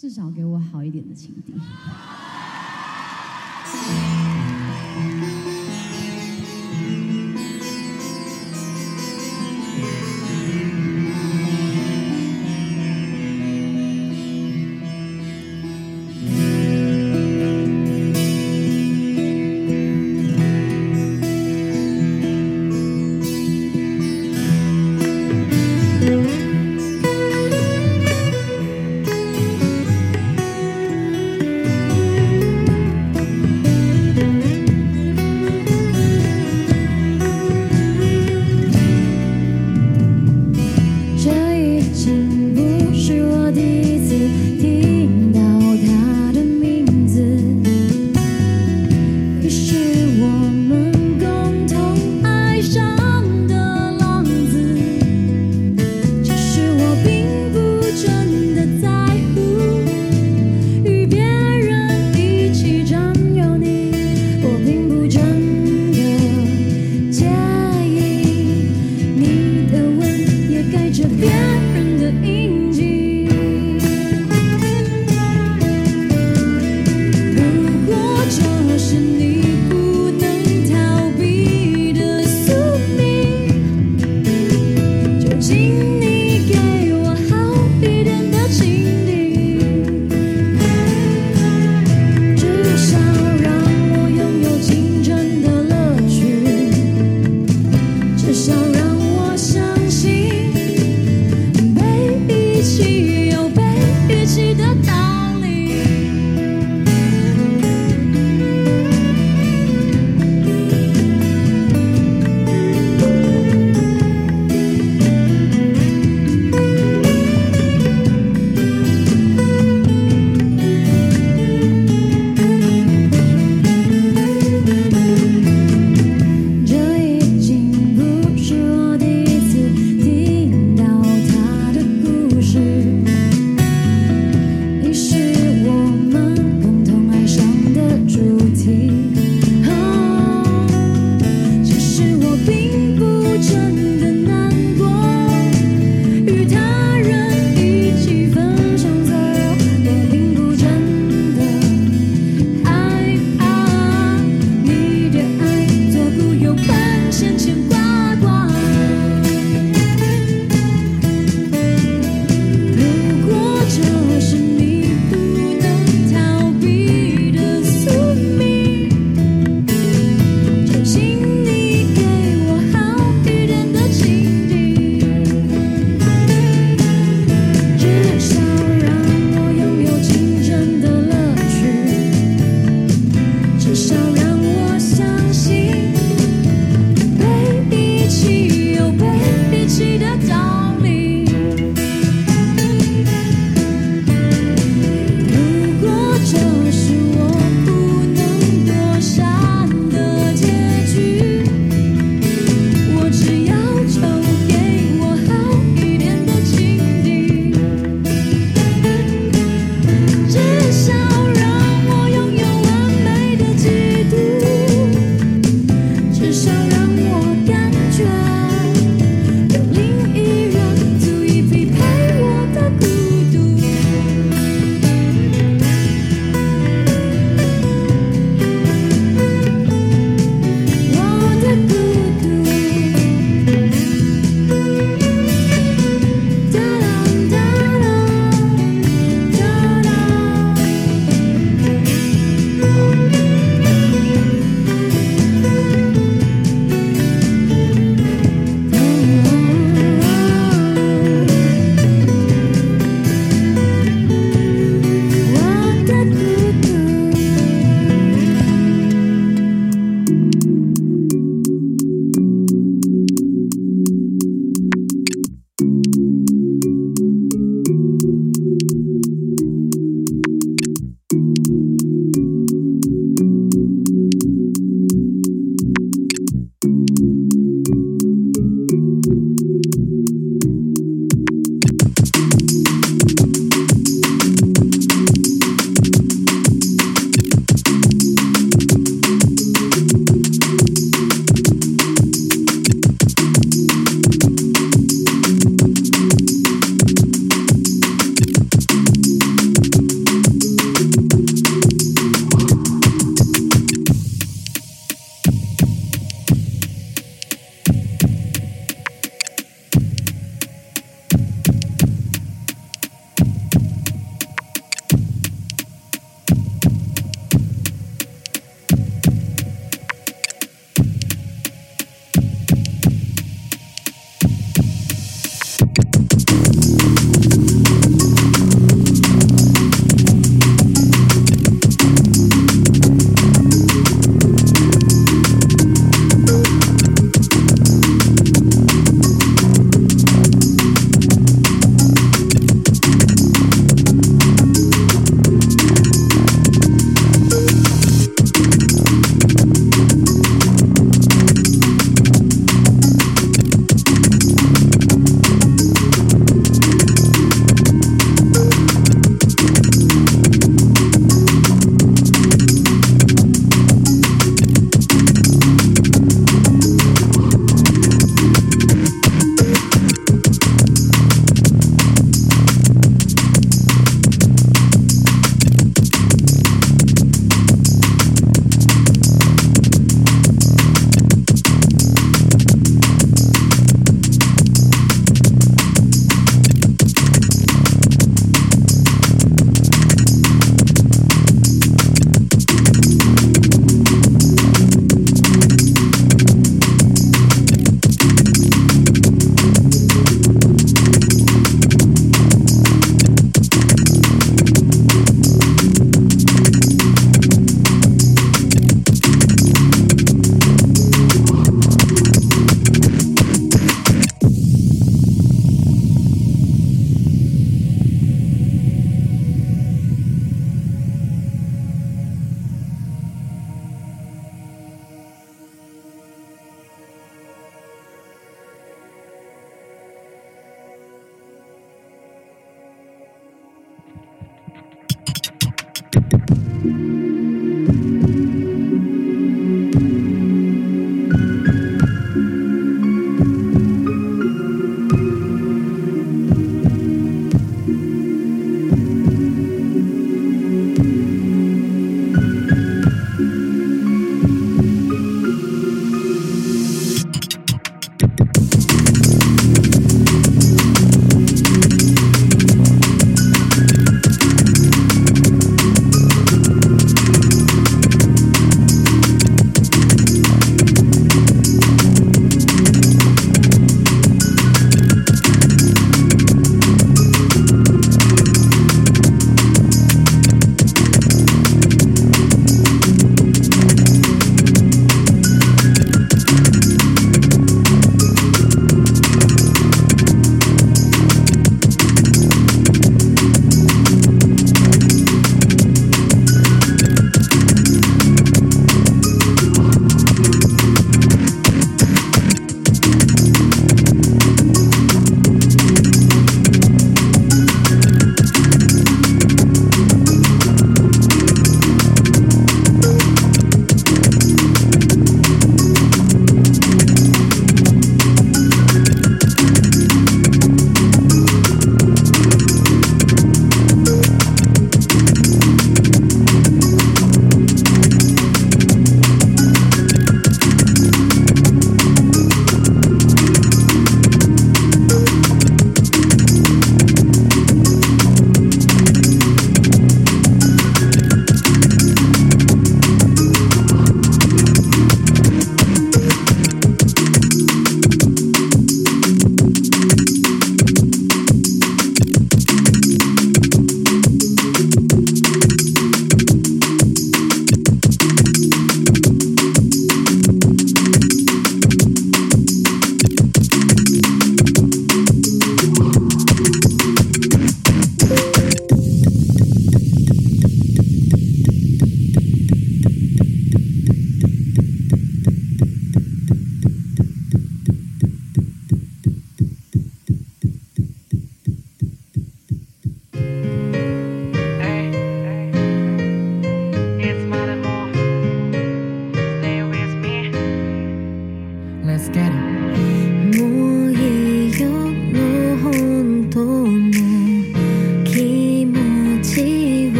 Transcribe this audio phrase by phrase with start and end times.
[0.00, 1.52] 至少给我好一点的情敌。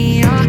[0.00, 0.39] beyond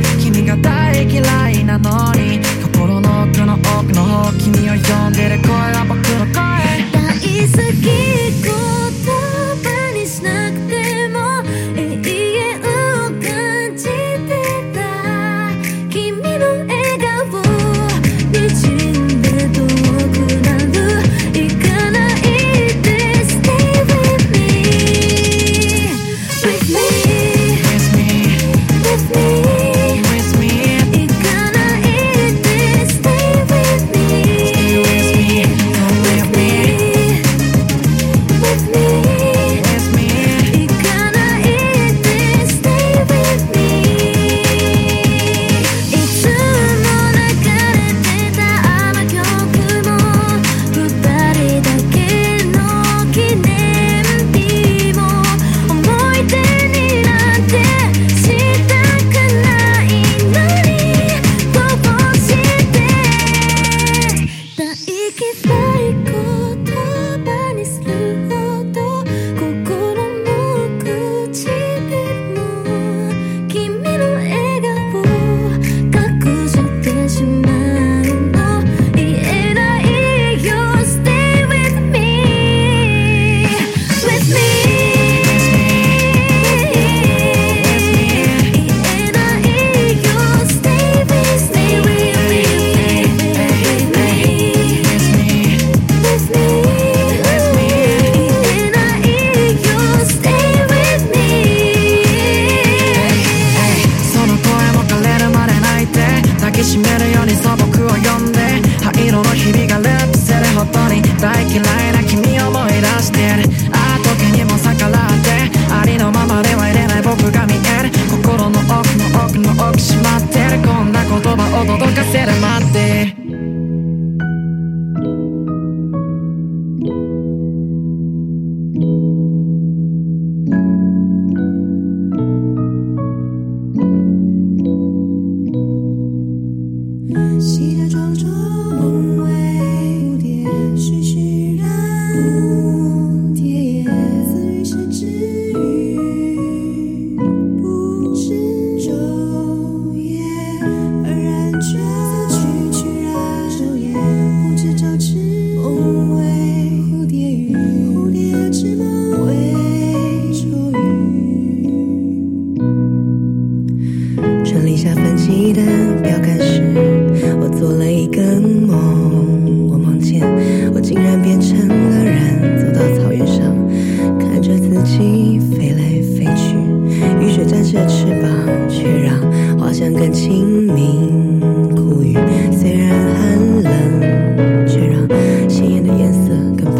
[185.97, 186.70] 颜色跟。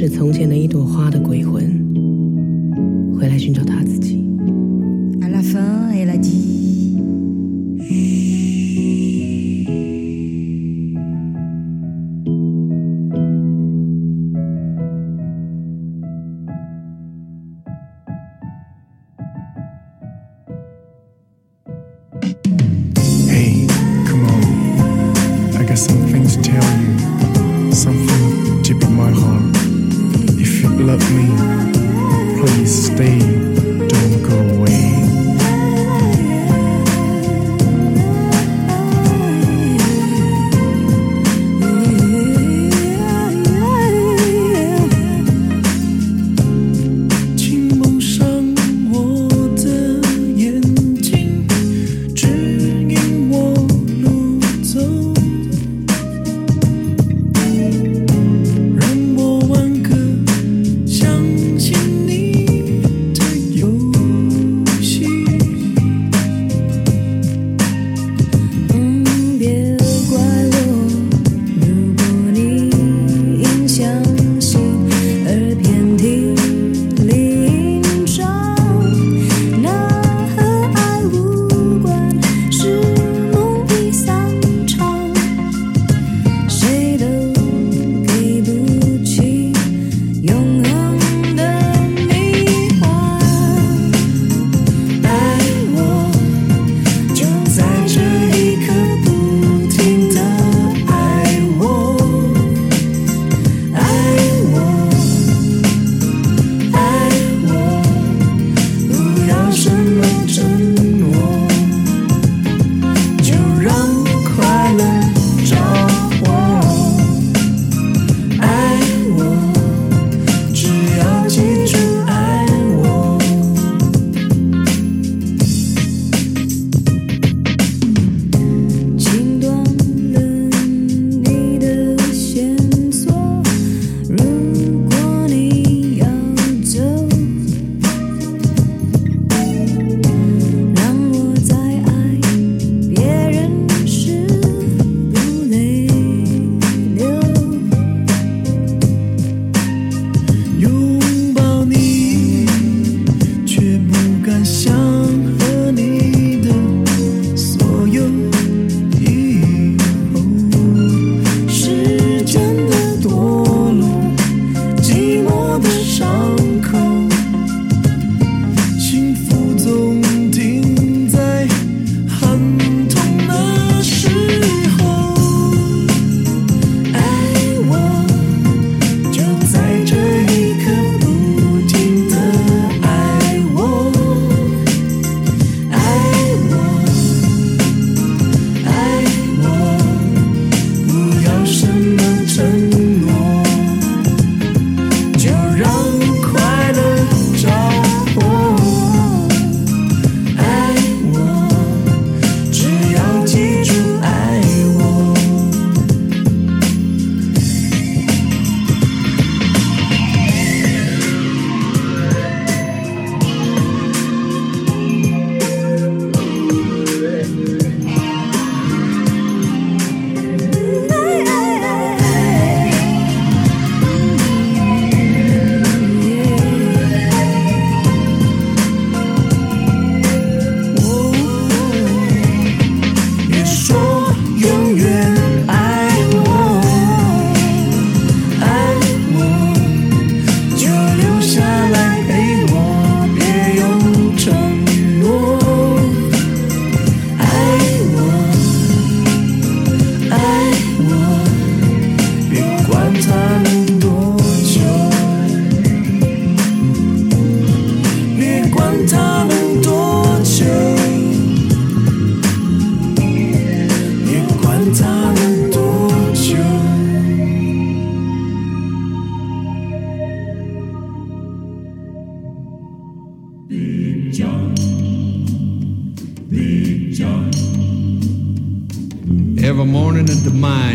[0.00, 1.20] 是从前的一朵花的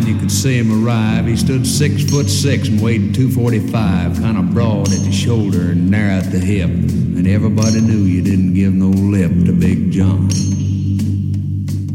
[0.06, 1.26] you could see him arrive.
[1.26, 5.89] He stood six foot six and weighed 245, kind of broad at the shoulder and
[5.89, 6.70] narrow at the hip.
[6.70, 10.28] And everybody knew you didn't give no lip to Big John.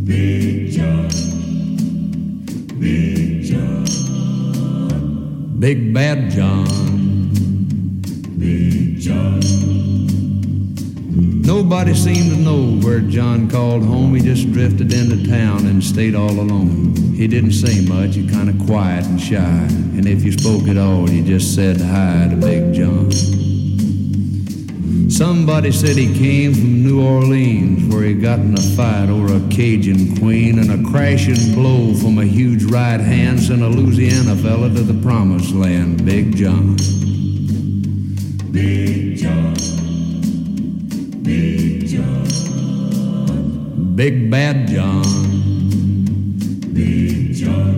[0.05, 1.09] Big John.
[2.81, 3.85] Big John.
[5.61, 6.67] Big Bad John.
[8.39, 9.70] Big John.
[11.51, 14.15] Nobody seemed to know where John called home.
[14.15, 16.95] He just drifted into town and stayed all alone.
[17.17, 19.67] He didn't say much, he kind of quiet and shy.
[19.97, 23.11] And if you spoke at all, you just said hi to Big John.
[25.11, 29.49] Somebody said he came from New Orleans, where he got in a fight over a
[29.49, 34.69] Cajun queen, and a crashing blow from a huge right hand sent a Louisiana fella
[34.69, 36.77] to the promised land, Big John.
[38.53, 39.80] Big John.
[41.31, 42.25] Big John.
[43.95, 45.05] Big Bad John.
[46.75, 47.77] Big John.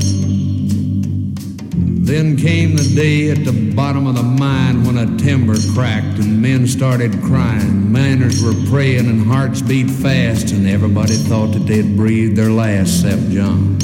[2.02, 6.40] Then came the day at the bottom of the mine when a timber cracked and
[6.40, 7.92] men started crying.
[7.92, 13.04] Miners were praying and hearts beat fast, and everybody thought that they'd breathed their last
[13.04, 13.76] except John.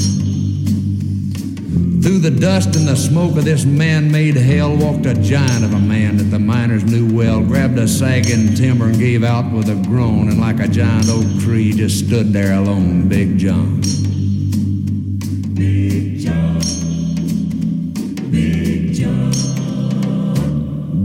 [2.09, 5.79] Through the dust and the smoke of this man-made hell walked a giant of a
[5.79, 9.75] man that the miners knew well, grabbed a sagging timber and gave out with a
[9.87, 13.81] groan, and like a giant oak tree just stood there alone, Big John.
[15.53, 16.59] Big John.
[18.31, 19.31] Big John.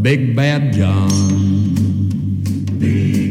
[0.00, 1.10] Big Bad John.
[2.78, 3.23] Big John.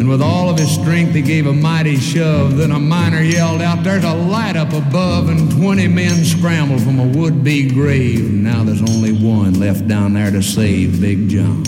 [0.00, 2.56] And with all of his strength, he gave a mighty shove.
[2.56, 6.98] Then a miner yelled out, There's a light up above, and 20 men scrambled from
[6.98, 8.32] a would be grave.
[8.32, 11.64] Now there's only one left down there to save Big John.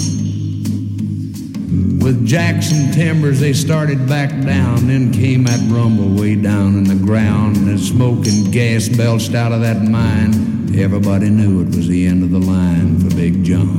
[2.01, 4.87] With Jackson timbers, they started back down.
[4.87, 9.53] Then came that rumble way down in the ground, and smoke and gas belched out
[9.53, 10.75] of that mine.
[10.75, 13.79] Everybody knew it was the end of the line for Big John.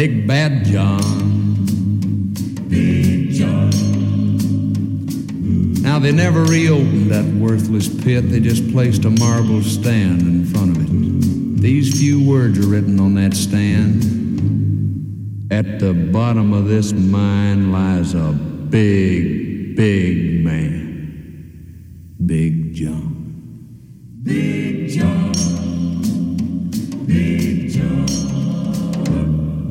[0.00, 2.32] Big Bad John.
[2.70, 3.68] Big John.
[5.82, 8.30] Now they never reopened that worthless pit.
[8.30, 11.60] They just placed a marble stand in front of it.
[11.60, 14.02] These few words are written on that stand.
[15.52, 22.16] At the bottom of this mine lies a big, big man.
[22.24, 24.16] Big John.
[24.22, 25.29] Big John.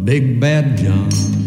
[0.09, 1.38] Big Bad John.